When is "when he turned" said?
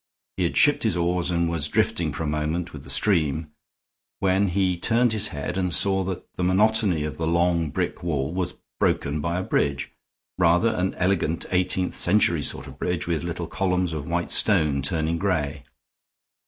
4.17-5.13